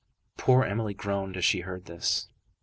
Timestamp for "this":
1.85-2.27